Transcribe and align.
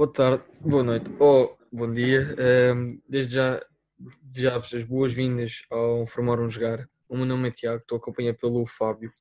Boa 0.00 0.10
tarde, 0.10 0.42
boa 0.62 0.82
noite 0.82 1.10
ou 1.18 1.58
bom 1.70 1.92
dia. 1.92 2.34
Ehm, 2.38 3.02
desde 3.06 3.34
já, 3.34 3.62
desejar-vos 4.22 4.72
as 4.72 4.82
boas-vindas 4.82 5.62
ao 5.68 6.06
Formar 6.06 6.40
um 6.40 6.48
Jogar. 6.48 6.88
O 7.06 7.14
meu 7.18 7.26
nome 7.26 7.48
é 7.48 7.50
Tiago, 7.50 7.82
estou 7.82 7.98
acompanhado 7.98 8.38
pelo 8.38 8.64
Fábio. 8.64 9.12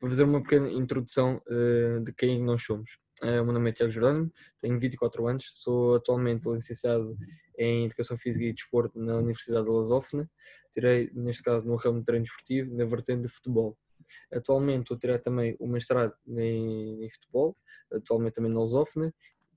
Vou 0.00 0.08
fazer 0.08 0.22
uma 0.22 0.40
pequena 0.40 0.70
introdução 0.70 1.42
uh, 1.48 2.04
de 2.04 2.12
quem 2.12 2.40
nós 2.40 2.62
somos. 2.62 2.98
Uh, 3.20 3.42
o 3.42 3.46
meu 3.46 3.52
nome 3.52 3.70
é 3.70 3.72
Tiago 3.72 3.90
Jordano, 3.90 4.32
tenho 4.60 4.78
24 4.78 5.26
anos, 5.26 5.44
sou 5.54 5.96
atualmente 5.96 6.48
licenciado 6.48 7.16
em 7.58 7.86
Educação 7.86 8.16
Física 8.16 8.44
e 8.44 8.52
Desporto 8.52 8.96
na 9.00 9.16
Universidade 9.16 9.64
de 9.64 9.72
Lasófona. 9.72 10.30
Tirei, 10.70 11.10
neste 11.14 11.42
caso, 11.42 11.66
no 11.66 11.74
ramo 11.74 11.98
de 11.98 12.04
treino 12.04 12.24
esportivo, 12.24 12.72
na 12.76 12.84
vertente 12.84 13.22
de 13.22 13.28
futebol. 13.28 13.76
Atualmente 14.32 14.82
estou 14.82 14.96
a 14.96 15.00
tirar 15.00 15.18
também 15.18 15.56
o 15.58 15.66
mestrado 15.66 16.14
em, 16.28 17.04
em 17.04 17.08
futebol, 17.10 17.56
atualmente 17.92 18.34
também 18.34 18.52
na 18.52 18.60
Lusófona, 18.60 19.12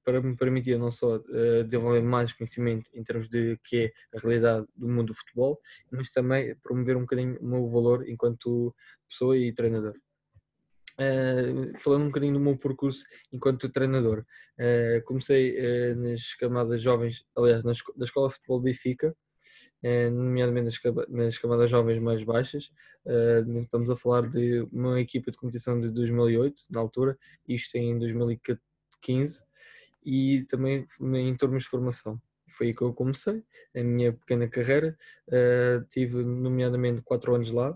para 0.05 0.21
me 0.21 0.35
permitir 0.37 0.77
não 0.77 0.91
só 0.91 1.17
uh, 1.17 1.63
desenvolver 1.65 2.01
mais 2.01 2.31
conhecimento 2.31 2.89
em 2.93 3.03
termos 3.03 3.27
de 3.27 3.59
que 3.63 3.85
é 3.85 4.17
a 4.17 4.21
realidade 4.21 4.67
do 4.75 4.87
mundo 4.87 5.07
do 5.07 5.13
futebol, 5.15 5.59
mas 5.91 6.09
também 6.11 6.55
promover 6.57 6.95
um 6.95 7.01
bocadinho 7.01 7.39
o 7.41 7.45
meu 7.45 7.67
valor 7.69 8.07
enquanto 8.07 8.73
pessoa 9.09 9.35
e 9.35 9.51
treinador. 9.51 9.95
Uh, 10.97 11.77
falando 11.79 12.03
um 12.03 12.07
bocadinho 12.07 12.35
do 12.35 12.39
meu 12.39 12.55
percurso 12.55 13.03
enquanto 13.33 13.67
treinador, 13.67 14.23
uh, 14.59 15.03
comecei 15.05 15.57
nas 15.95 16.35
camadas 16.35 16.81
jovens, 16.81 17.25
aliás, 17.35 17.63
na, 17.63 17.71
da 17.97 18.05
Escola 18.05 18.29
de 18.29 18.35
Futebol 18.35 18.61
Benfica, 18.61 19.15
nomeadamente 20.11 20.79
nas, 21.09 21.37
camadas 21.37 21.69
jovens 21.69 22.01
mais 22.01 22.23
baixas. 22.23 22.71
estamos 23.61 23.87
a 23.91 23.95
falar 23.95 24.27
de 24.27 24.67
uma 24.71 24.99
equipa 24.99 25.29
de 25.29 25.37
competição 25.37 25.79
de 25.79 25.91
2008, 25.91 26.63
na 26.71 26.79
altura, 26.79 27.15
isto 27.47 27.75
em 27.75 27.99
2015 27.99 29.44
e 30.05 30.45
também 30.45 30.87
em 31.01 31.35
termos 31.35 31.63
de 31.63 31.69
formação. 31.69 32.21
Foi 32.47 32.67
aí 32.67 32.73
que 32.73 32.83
eu 32.83 32.93
comecei 32.93 33.43
a 33.75 33.83
minha 33.83 34.13
pequena 34.13 34.47
carreira. 34.47 34.97
Uh, 35.27 35.83
tive, 35.89 36.23
nomeadamente, 36.23 37.01
quatro 37.01 37.33
anos 37.33 37.51
lá. 37.51 37.71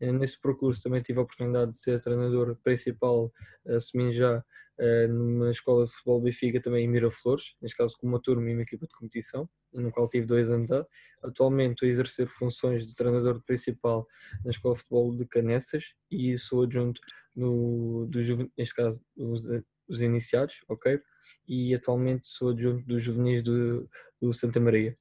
Uh, 0.00 0.12
nesse 0.12 0.40
percurso 0.40 0.82
também 0.82 1.02
tive 1.02 1.18
a 1.18 1.22
oportunidade 1.22 1.72
de 1.72 1.78
ser 1.78 2.00
treinador 2.00 2.56
principal, 2.62 3.32
assumindo 3.66 4.12
já 4.12 4.38
uh, 4.38 5.08
numa 5.08 5.50
escola 5.50 5.84
de 5.84 5.90
futebol 5.90 6.20
Benfica, 6.20 6.60
também 6.60 6.84
em 6.84 6.88
Miraflores, 6.88 7.56
neste 7.60 7.76
caso 7.76 7.96
com 7.98 8.06
uma 8.06 8.20
turma 8.20 8.48
e 8.48 8.52
uma 8.52 8.62
equipa 8.62 8.86
de 8.86 8.94
competição, 8.94 9.48
no 9.72 9.90
qual 9.90 10.08
tive 10.08 10.24
dois 10.24 10.50
anos. 10.50 10.70
Atualmente 11.22 11.72
estou 11.72 11.86
a 11.86 11.90
exercer 11.90 12.28
funções 12.28 12.86
de 12.86 12.94
treinador 12.94 13.42
principal 13.42 14.06
na 14.44 14.52
escola 14.52 14.74
de 14.74 14.80
futebol 14.80 15.16
de 15.16 15.26
Canessas 15.26 15.94
e 16.10 16.38
sou 16.38 16.62
adjunto 16.62 17.00
no, 17.34 18.06
do, 18.06 18.18
neste 18.56 18.74
caso, 18.74 19.02
os 19.94 20.02
iniciados, 20.02 20.64
ok? 20.68 21.00
E 21.46 21.74
atualmente 21.74 22.26
sou 22.26 22.50
adjunto 22.50 22.84
dos 22.84 23.02
juvenis 23.02 23.42
do, 23.42 23.88
do 24.20 24.32
Santa 24.32 24.60
Maria. 24.60 24.96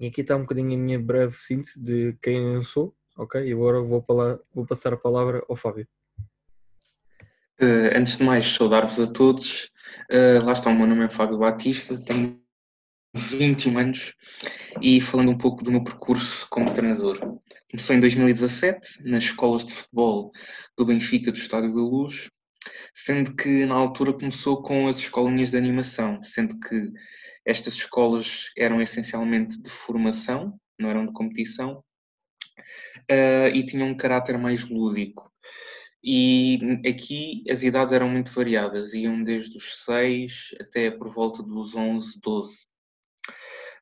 E 0.00 0.06
aqui 0.06 0.20
está 0.22 0.36
um 0.36 0.42
bocadinho 0.42 0.74
a 0.74 0.78
minha 0.78 0.98
breve 0.98 1.36
síntese 1.36 1.80
de 1.80 2.16
quem 2.20 2.54
eu 2.54 2.62
sou, 2.62 2.94
ok? 3.16 3.44
E 3.46 3.52
agora 3.52 3.80
vou, 3.80 4.04
vou 4.52 4.66
passar 4.66 4.92
a 4.92 4.96
palavra 4.96 5.44
ao 5.48 5.56
Fábio. 5.56 5.86
Uh, 7.60 7.96
antes 7.96 8.16
de 8.16 8.24
mais, 8.24 8.46
saudar-vos 8.46 8.98
a 8.98 9.06
todos. 9.06 9.70
Uh, 10.10 10.44
lá 10.44 10.52
está, 10.52 10.70
o 10.70 10.74
meu 10.74 10.86
nome 10.86 11.04
é 11.04 11.08
Fábio 11.08 11.38
Batista, 11.38 11.96
tenho 11.96 12.42
21 13.14 13.78
anos 13.78 14.14
e 14.80 15.00
falando 15.00 15.30
um 15.30 15.38
pouco 15.38 15.62
do 15.62 15.70
meu 15.70 15.84
percurso 15.84 16.46
como 16.50 16.72
treinador. 16.72 17.18
Comecei 17.70 17.96
em 17.96 18.00
2017 18.00 19.04
nas 19.04 19.24
escolas 19.24 19.64
de 19.64 19.72
futebol 19.72 20.32
do 20.76 20.84
Benfica 20.84 21.30
do 21.30 21.36
Estádio 21.36 21.74
da 21.74 21.80
Luz 21.80 22.30
sendo 22.94 23.34
que 23.34 23.66
na 23.66 23.74
altura 23.74 24.12
começou 24.12 24.62
com 24.62 24.86
as 24.86 24.98
escolinhas 24.98 25.50
de 25.50 25.56
animação, 25.56 26.22
sendo 26.22 26.58
que 26.60 26.92
estas 27.44 27.74
escolas 27.74 28.50
eram 28.56 28.80
essencialmente 28.80 29.60
de 29.60 29.70
formação, 29.70 30.58
não 30.78 30.90
eram 30.90 31.06
de 31.06 31.12
competição, 31.12 31.82
uh, 33.10 33.48
e 33.54 33.64
tinham 33.64 33.88
um 33.88 33.96
caráter 33.96 34.38
mais 34.38 34.68
lúdico. 34.68 35.32
E 36.04 36.58
aqui 36.86 37.44
as 37.48 37.62
idades 37.62 37.94
eram 37.94 38.08
muito 38.08 38.32
variadas, 38.32 38.92
iam 38.92 39.22
desde 39.22 39.56
os 39.56 39.84
6 39.84 40.56
até 40.60 40.90
por 40.90 41.08
volta 41.12 41.42
dos 41.42 41.76
11, 41.76 42.20
12. 42.20 42.66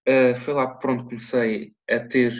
Uh, 0.08 0.34
foi 0.34 0.54
lá 0.54 0.72
que 0.72 0.80
pronto 0.80 1.04
comecei 1.04 1.72
a 1.88 1.98
ter 2.00 2.34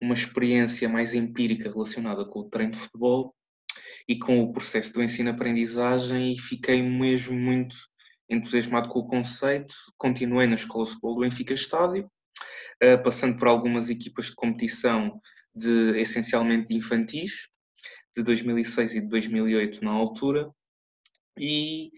uma 0.00 0.14
experiência 0.14 0.88
mais 0.88 1.14
empírica 1.14 1.70
relacionada 1.70 2.24
com 2.24 2.40
o 2.40 2.48
treino 2.48 2.72
de 2.72 2.78
futebol 2.78 3.34
e 4.08 4.18
com 4.18 4.42
o 4.42 4.52
processo 4.52 4.92
do 4.92 5.02
ensino-aprendizagem 5.02 6.32
e 6.32 6.38
fiquei 6.38 6.82
mesmo 6.82 7.34
muito 7.38 7.76
entusiasmado 8.28 8.88
com 8.88 9.00
o 9.00 9.06
conceito. 9.06 9.74
Continuei 9.96 10.46
na 10.46 10.54
Escola 10.54 10.84
de 10.84 10.90
Futebol 10.90 11.14
do 11.14 11.20
Benfica 11.20 11.54
Estádio, 11.54 12.10
eh, 12.80 12.96
passando 12.96 13.36
por 13.36 13.48
algumas 13.48 13.90
equipas 13.90 14.26
de 14.26 14.34
competição 14.34 15.20
de 15.54 15.98
essencialmente 15.98 16.68
de 16.68 16.76
infantis, 16.76 17.48
de 18.14 18.22
2006 18.22 18.94
e 18.94 19.00
de 19.00 19.08
2008 19.08 19.84
na 19.84 19.90
altura, 19.90 20.50
e 21.38 21.90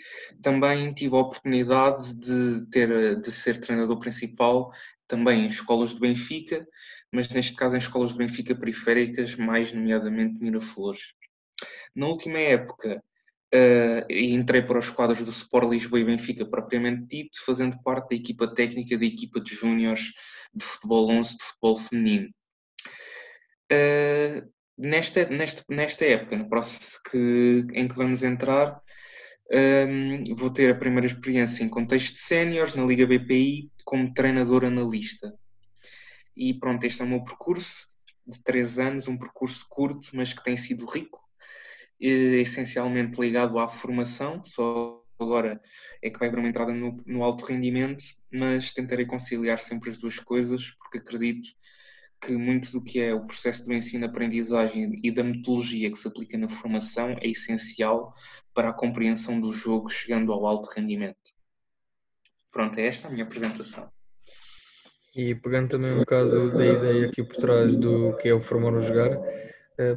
também 0.42 0.92
tive 0.92 1.14
a 1.14 1.20
oportunidade 1.20 2.14
de 2.14 2.66
ter 2.70 3.20
de 3.20 3.30
ser 3.30 3.58
treinador 3.58 3.98
principal 3.98 4.72
também 5.06 5.44
em 5.44 5.48
escolas 5.48 5.94
do 5.94 6.00
Benfica, 6.00 6.66
mas 7.12 7.28
neste 7.28 7.54
caso 7.54 7.76
em 7.76 7.78
escolas 7.78 8.12
do 8.12 8.18
Benfica 8.18 8.54
periféricas, 8.54 9.36
mais 9.36 9.72
nomeadamente 9.72 10.42
Miraflores. 10.42 11.14
Na 11.94 12.06
última 12.06 12.38
época, 12.38 13.02
uh, 13.54 14.12
entrei 14.12 14.62
para 14.62 14.78
os 14.78 14.90
quadros 14.90 15.24
do 15.24 15.30
Sport 15.30 15.70
Lisboa 15.70 16.00
e 16.00 16.04
Benfica, 16.04 16.44
propriamente 16.46 17.06
dito, 17.06 17.44
fazendo 17.44 17.80
parte 17.82 18.10
da 18.10 18.16
equipa 18.16 18.52
técnica 18.52 18.96
da 18.96 19.04
equipa 19.04 19.40
de 19.40 19.54
júniores 19.54 20.12
de 20.54 20.64
futebol 20.64 21.10
11 21.10 21.36
de 21.36 21.44
futebol 21.44 21.76
feminino. 21.76 22.28
Uh, 23.72 24.50
nesta, 24.76 25.28
nesta, 25.28 25.64
nesta 25.68 26.04
época, 26.04 26.36
no 26.36 26.48
processo 26.48 27.00
que, 27.10 27.66
em 27.74 27.88
que 27.88 27.96
vamos 27.96 28.22
entrar, 28.22 28.80
um, 29.50 29.56
ehm, 29.56 30.24
vou 30.34 30.50
ter 30.50 30.70
a 30.70 30.78
primeira 30.78 31.06
experiência 31.06 31.64
em 31.64 31.68
contexto 31.68 32.14
de 32.14 32.20
séniores 32.20 32.74
na 32.74 32.84
Liga 32.84 33.06
BPI 33.06 33.70
como 33.84 34.12
treinador 34.12 34.64
analista. 34.64 35.34
E 36.36 36.54
pronto, 36.54 36.84
este 36.84 37.02
é 37.02 37.04
o 37.04 37.08
meu 37.08 37.24
percurso 37.24 37.88
de 38.26 38.40
três 38.42 38.78
anos, 38.78 39.08
um 39.08 39.18
percurso 39.18 39.66
curto, 39.68 40.10
mas 40.12 40.32
que 40.32 40.44
tem 40.44 40.56
sido 40.56 40.86
rico 40.86 41.27
essencialmente 42.00 43.20
ligado 43.20 43.58
à 43.58 43.66
formação, 43.68 44.42
só 44.44 45.02
agora 45.18 45.60
é 46.02 46.10
que 46.10 46.18
vai 46.18 46.28
haver 46.28 46.38
uma 46.38 46.48
entrada 46.48 46.72
no, 46.72 46.96
no 47.04 47.22
alto 47.22 47.44
rendimento, 47.44 48.04
mas 48.32 48.72
tentarei 48.72 49.04
conciliar 49.04 49.58
sempre 49.58 49.90
as 49.90 49.98
duas 49.98 50.18
coisas, 50.18 50.70
porque 50.78 50.98
acredito 50.98 51.48
que 52.20 52.32
muito 52.32 52.72
do 52.72 52.82
que 52.82 53.00
é 53.00 53.14
o 53.14 53.24
processo 53.24 53.64
do 53.64 53.72
ensino-aprendizagem 53.72 55.00
e 55.02 55.10
da 55.10 55.22
metodologia 55.22 55.90
que 55.90 55.98
se 55.98 56.08
aplica 56.08 56.36
na 56.36 56.48
formação 56.48 57.16
é 57.20 57.28
essencial 57.28 58.14
para 58.52 58.70
a 58.70 58.72
compreensão 58.72 59.40
do 59.40 59.52
jogo 59.52 59.88
chegando 59.88 60.32
ao 60.32 60.44
alto 60.46 60.68
rendimento. 60.68 61.16
Pronto, 62.50 62.78
é 62.78 62.86
esta 62.86 63.08
a 63.08 63.10
minha 63.10 63.24
apresentação. 63.24 63.88
E 65.14 65.34
pegando 65.34 65.70
também 65.70 65.92
um 65.92 66.04
caso 66.04 66.50
da 66.50 66.66
ideia 66.66 67.06
aqui 67.06 67.22
por 67.22 67.36
trás 67.36 67.76
do 67.76 68.16
que 68.16 68.28
é 68.28 68.34
o 68.34 68.40
formar 68.40 68.74
ou 68.74 68.80
jogar, 68.80 69.10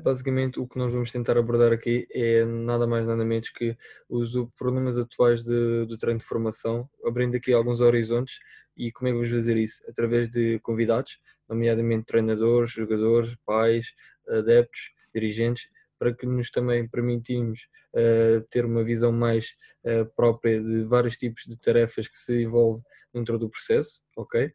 basicamente, 0.04 0.60
o 0.60 0.68
que 0.68 0.78
nós 0.78 0.94
vamos 0.94 1.12
tentar 1.12 1.38
abordar 1.38 1.74
aqui 1.74 2.08
é 2.12 2.46
nada 2.46 2.86
mais 2.86 3.06
nada 3.06 3.26
menos 3.26 3.50
que 3.50 3.76
os 4.08 4.34
problemas 4.58 4.98
atuais 4.98 5.44
de, 5.44 5.86
do 5.86 5.98
treino 5.98 6.20
de 6.20 6.26
formação, 6.26 6.90
abrindo 7.06 7.36
aqui 7.36 7.52
alguns 7.52 7.82
horizontes 7.82 8.40
e 8.78 8.92
como 8.92 9.08
é 9.08 9.12
que 9.12 9.18
vamos 9.18 9.32
fazer 9.32 9.58
isso? 9.58 9.82
Através 9.88 10.30
de 10.30 10.60
convidados, 10.60 11.20
nomeadamente 11.50 12.06
treinadores, 12.06 12.72
jogadores, 12.72 13.36
pais, 13.46 13.94
adeptos, 14.28 14.92
dirigentes, 15.14 15.68
para 16.02 16.16
que 16.16 16.26
nos 16.26 16.50
também 16.50 16.88
permitimos 16.88 17.68
uh, 17.94 18.44
ter 18.50 18.66
uma 18.66 18.84
visão 18.84 19.12
mais 19.12 19.54
uh, 19.86 20.04
própria 20.16 20.60
de 20.60 20.82
vários 20.82 21.16
tipos 21.16 21.44
de 21.46 21.56
tarefas 21.60 22.08
que 22.08 22.18
se 22.18 22.42
envolvem 22.42 22.82
dentro 23.14 23.38
do 23.38 23.48
processo, 23.48 24.02
ok? 24.18 24.48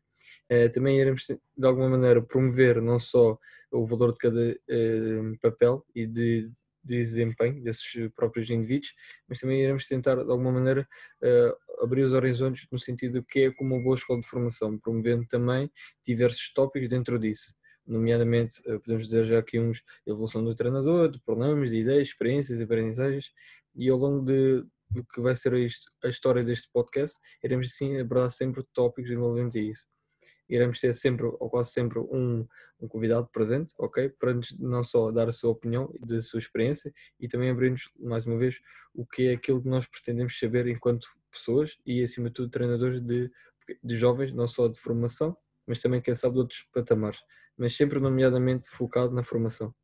Uh, 0.50 0.73
também 0.73 0.99
iremos, 0.99 1.25
de 1.25 1.67
alguma 1.69 1.91
maneira, 1.91 2.20
promover 2.20 2.82
não 2.82 2.99
só 2.99 3.38
o 3.70 3.87
valor 3.87 4.12
de 4.12 4.19
cada 4.19 4.56
papel 5.41 5.87
e 5.94 6.05
de, 6.05 6.50
de, 6.82 6.97
desempenho 6.97 7.62
desses 7.62 8.11
próprios 8.17 8.50
indivíduos, 8.50 8.93
mas 9.29 9.38
também 9.38 9.62
iremos 9.62 9.87
tentar, 9.87 10.17
de 10.17 10.31
alguma 10.31 10.50
maneira, 10.50 10.88
abrir 11.81 12.03
os 12.03 12.12
horizontes 12.12 12.67
no 12.73 12.79
sentido 12.79 13.23
que 13.23 13.41
é 13.41 13.53
como 13.53 13.75
uma 13.75 13.82
boa 13.85 13.97
escola 13.97 14.20
de 14.20 14.26
formação, 14.26 14.79
promovendo 14.79 15.26
também 15.26 15.70
diversos 16.05 16.53
tópicos 16.53 16.88
dentro 16.88 17.19
disso 17.19 17.55
nomeadamente, 17.87 18.61
uh, 18.69 18.81
podemos 18.81 19.06
dizer 19.06 19.25
já 19.25 19.38
aqui 19.38 19.59
uns 19.59 19.83
evolução 20.06 20.43
do 20.44 20.55
treinador, 20.55 21.11
de 21.11 21.21
problemas, 21.21 21.71
de 21.71 21.77
ideias, 21.79 22.09
experiências, 22.09 22.61
aprendizagens, 22.61 23.33
e 23.75 23.88
ao 23.88 23.99
longo 23.99 24.25
de, 24.25 24.65
do 24.91 25.05
que 25.05 25.21
vai 25.21 25.35
ser 25.37 25.53
isto, 25.55 25.91
a 26.03 26.09
história 26.09 26.43
deste 26.44 26.69
podcast, 26.73 27.19
iremos 27.43 27.69
assim 27.69 27.99
abordar 27.99 28.31
sempre 28.31 28.65
tópicos 28.73 29.11
envolventes 29.11 29.56
a 29.56 29.61
isso. 29.61 29.87
iremos 30.49 30.81
ter 30.81 30.94
sempre, 30.94 31.27
ou 31.27 31.50
quase 31.50 31.73
sempre, 31.73 31.99
um, 31.99 32.47
um 32.81 32.88
convidado 32.88 33.29
presente, 33.33 33.75
ok? 33.79 34.09
Para 34.11 34.39
não 34.59 34.85
só 34.85 35.11
dar 35.11 35.29
a 35.29 35.32
sua 35.32 35.50
opinião, 35.50 35.93
da 36.00 36.21
sua 36.21 36.39
experiência 36.39 36.93
e 37.19 37.29
também 37.29 37.50
abrir-nos, 37.50 37.91
mais 37.99 38.27
uma 38.27 38.39
vez, 38.39 38.61
o 38.94 39.05
que 39.05 39.29
é 39.29 39.32
aquilo 39.32 39.62
que 39.62 39.69
nós 39.69 39.87
pretendemos 39.87 40.39
saber 40.39 40.67
enquanto 40.69 41.09
pessoas 41.31 41.77
e, 41.85 42.03
acima 42.03 42.29
de 42.29 42.35
tudo, 42.35 42.50
treinadores 42.50 43.00
de, 43.00 43.31
de 43.82 43.97
jovens, 43.97 44.32
não 44.32 44.47
só 44.47 44.69
de 44.69 44.79
formação, 44.79 45.37
mas 45.67 45.82
também, 45.82 46.00
quem 46.00 46.15
sabe, 46.15 46.35
de 46.35 46.41
outros 46.41 46.62
patamares, 46.73 47.19
mas 47.56 47.76
sempre, 47.76 47.99
nomeadamente, 47.99 48.69
focado 48.69 49.14
na 49.14 49.23
formação. 49.23 49.75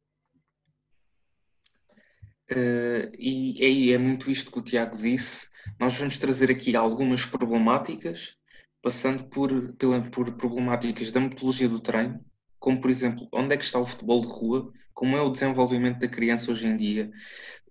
Uh, 2.50 3.08
e 3.18 3.64
aí 3.64 3.92
é 3.92 3.98
muito 3.98 4.30
isto 4.30 4.50
que 4.50 4.58
o 4.58 4.62
Tiago 4.62 4.96
disse. 4.96 5.48
Nós 5.78 5.96
vamos 5.96 6.18
trazer 6.18 6.50
aqui 6.50 6.76
algumas 6.76 7.24
problemáticas, 7.24 8.36
passando 8.82 9.24
por, 9.24 9.72
pela, 9.74 10.02
por 10.02 10.30
problemáticas 10.32 11.10
da 11.10 11.20
metodologia 11.20 11.68
do 11.68 11.80
treino, 11.80 12.22
como 12.58 12.80
por 12.80 12.90
exemplo, 12.90 13.28
onde 13.32 13.54
é 13.54 13.56
que 13.56 13.64
está 13.64 13.78
o 13.78 13.86
futebol 13.86 14.20
de 14.20 14.26
rua, 14.26 14.72
como 14.92 15.16
é 15.16 15.22
o 15.22 15.30
desenvolvimento 15.30 15.98
da 15.98 16.08
criança 16.08 16.50
hoje 16.50 16.66
em 16.66 16.76
dia, 16.76 17.10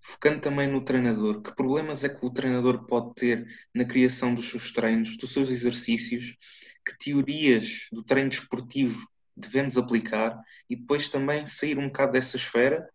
focando 0.02 0.42
também 0.42 0.68
no 0.68 0.84
treinador, 0.84 1.42
que 1.42 1.56
problemas 1.56 2.04
é 2.04 2.10
que 2.10 2.26
o 2.26 2.30
treinador 2.32 2.86
pode 2.88 3.14
ter 3.14 3.46
na 3.74 3.86
criação 3.86 4.34
dos 4.34 4.50
seus 4.50 4.72
treinos, 4.72 5.16
dos 5.18 5.32
seus 5.32 5.52
exercícios, 5.52 6.36
que 6.84 6.98
teorias 6.98 7.88
do 7.92 8.04
treino 8.04 8.30
desportivo 8.30 9.08
devemos 9.36 9.78
aplicar 9.78 10.40
e 10.70 10.76
depois 10.76 11.10
também 11.10 11.46
sair 11.46 11.78
um 11.78 11.88
bocado 11.88 12.14
dessa 12.14 12.38
esfera 12.38 12.88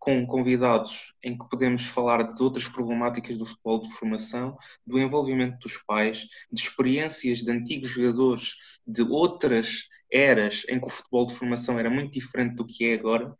com 0.00 0.26
convidados 0.26 1.14
em 1.22 1.36
que 1.36 1.46
podemos 1.48 1.84
falar 1.84 2.22
de 2.22 2.42
outras 2.42 2.66
problemáticas 2.66 3.36
do 3.36 3.44
futebol 3.44 3.82
de 3.82 3.92
formação, 3.92 4.56
do 4.86 4.98
envolvimento 4.98 5.58
dos 5.58 5.76
pais, 5.82 6.26
de 6.50 6.62
experiências 6.62 7.38
de 7.38 7.52
antigos 7.52 7.90
jogadores 7.90 8.54
de 8.86 9.02
outras 9.02 9.88
eras 10.10 10.62
em 10.68 10.80
que 10.80 10.86
o 10.86 10.90
futebol 10.90 11.26
de 11.26 11.34
formação 11.34 11.78
era 11.78 11.90
muito 11.90 12.12
diferente 12.12 12.54
do 12.54 12.66
que 12.66 12.86
é 12.86 12.94
agora. 12.94 13.36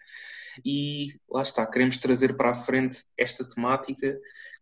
E 0.65 1.09
lá 1.31 1.41
está, 1.43 1.67
queremos 1.67 1.97
trazer 1.97 2.37
para 2.37 2.51
a 2.51 2.55
frente 2.55 3.05
esta 3.17 3.49
temática 3.49 4.19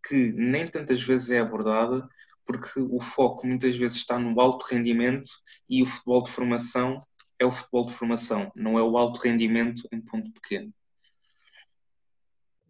que 0.09 0.33
nem 0.33 0.67
tantas 0.67 1.03
vezes 1.03 1.31
é 1.31 1.41
abordada, 1.41 2.09
porque 2.47 2.81
o 2.81 3.01
foco 3.01 3.47
muitas 3.47 3.77
vezes 3.77 3.99
está 3.99 4.19
no 4.19 4.41
alto 4.41 4.65
rendimento 4.67 5.31
e 5.69 5.83
o 5.83 5.87
futebol 5.87 6.23
de 6.23 6.31
formação 6.31 6.97
é 7.39 7.47
o 7.47 7.53
futebol 7.53 7.87
de 7.87 7.93
formação, 7.93 8.51
não 8.55 8.79
é 8.79 8.83
o 8.83 8.97
alto 8.97 9.21
rendimento 9.21 9.89
em 9.93 10.01
ponto 10.01 10.31
pequeno. 10.33 10.73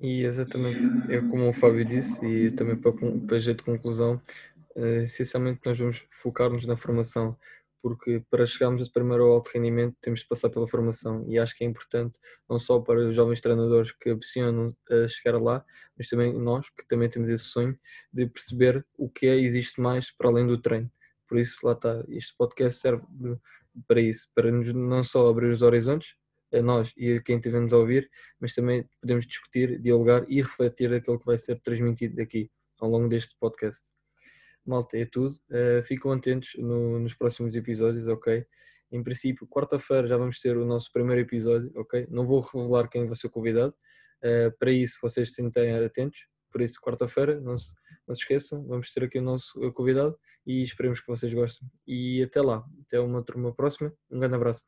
E 0.00 0.22
exatamente, 0.22 0.84
é 1.08 1.20
como 1.20 1.48
o 1.48 1.52
Fábio 1.52 1.84
disse, 1.84 2.24
e 2.24 2.52
também 2.52 2.76
para, 2.76 2.92
para 3.26 3.38
jeito 3.38 3.58
de 3.58 3.64
conclusão, 3.64 4.20
uh, 4.76 5.02
essencialmente 5.02 5.60
nós 5.64 5.78
vamos 5.78 6.06
focar-nos 6.10 6.64
na 6.66 6.76
formação, 6.76 7.36
porque 7.82 8.22
para 8.30 8.46
chegarmos 8.46 8.88
primeiro 8.88 9.24
ao 9.24 9.32
alto 9.32 9.50
rendimento 9.52 9.96
temos 10.00 10.20
de 10.20 10.28
passar 10.28 10.50
pela 10.50 10.68
formação, 10.68 11.24
e 11.28 11.36
acho 11.36 11.56
que 11.56 11.64
é 11.64 11.66
importante, 11.66 12.16
não 12.48 12.60
só 12.60 12.78
para 12.78 13.08
os 13.08 13.14
jovens 13.14 13.40
treinadores 13.40 13.90
que 13.90 14.10
ambicionam 14.10 14.68
a 14.88 15.08
chegar 15.08 15.40
lá, 15.42 15.64
mas 15.96 16.08
também 16.08 16.32
nós, 16.32 16.70
que 16.70 16.86
também 16.86 17.08
temos 17.08 17.28
esse 17.28 17.44
sonho, 17.44 17.76
de 18.12 18.26
perceber 18.26 18.86
o 18.96 19.08
que 19.08 19.26
é 19.26 19.36
existe 19.36 19.80
mais 19.80 20.12
para 20.12 20.28
além 20.28 20.46
do 20.46 20.60
treino. 20.60 20.90
Por 21.26 21.38
isso, 21.38 21.58
lá 21.62 21.72
está, 21.72 22.04
este 22.08 22.34
podcast 22.38 22.80
serve 22.80 23.04
para 23.86 24.00
isso, 24.00 24.28
para 24.34 24.50
nos 24.50 24.72
não 24.72 25.02
só 25.04 25.28
abrir 25.28 25.50
os 25.50 25.62
horizontes, 25.62 26.14
a 26.52 26.62
nós 26.62 26.92
e 26.96 27.14
a 27.14 27.22
quem 27.22 27.36
estivermos 27.36 27.72
a 27.72 27.78
ouvir, 27.78 28.08
mas 28.40 28.54
também 28.54 28.88
podemos 29.00 29.26
discutir, 29.26 29.78
dialogar 29.80 30.24
e 30.28 30.36
refletir 30.40 30.92
aquilo 30.92 31.18
que 31.18 31.26
vai 31.26 31.38
ser 31.38 31.60
transmitido 31.60 32.20
aqui 32.20 32.50
ao 32.80 32.88
longo 32.88 33.08
deste 33.08 33.36
podcast. 33.38 33.90
Malta, 34.64 34.98
é 34.98 35.06
tudo. 35.06 35.34
Uh, 35.50 35.82
ficam 35.82 36.12
atentos 36.12 36.50
no, 36.58 36.98
nos 36.98 37.14
próximos 37.14 37.54
episódios, 37.56 38.08
ok? 38.08 38.44
Em 38.90 39.02
princípio, 39.02 39.46
quarta-feira 39.46 40.06
já 40.06 40.16
vamos 40.16 40.40
ter 40.40 40.56
o 40.56 40.64
nosso 40.64 40.90
primeiro 40.92 41.20
episódio, 41.20 41.70
ok? 41.76 42.06
Não 42.10 42.26
vou 42.26 42.40
revelar 42.40 42.88
quem 42.88 43.06
vai 43.06 43.16
ser 43.16 43.28
convidado. 43.28 43.74
Uh, 44.22 44.56
para 44.58 44.70
isso, 44.70 44.98
vocês 45.02 45.30
tentem 45.32 45.74
atentos. 45.76 46.26
Por 46.50 46.62
isso, 46.62 46.80
quarta-feira, 46.80 47.40
não 47.40 47.56
não 48.08 48.14
se 48.14 48.22
esqueçam, 48.22 48.64
vamos 48.66 48.90
ter 48.92 49.04
aqui 49.04 49.18
o 49.18 49.22
nosso 49.22 49.60
convidado 49.72 50.18
e 50.48 50.62
esperemos 50.62 50.98
que 51.00 51.06
vocês 51.06 51.32
gostem. 51.34 51.68
E 51.86 52.22
até 52.22 52.40
lá, 52.40 52.64
até 52.86 52.98
uma 52.98 53.22
turma 53.22 53.54
próxima. 53.54 53.92
Um 54.10 54.18
grande 54.18 54.36
abraço. 54.36 54.64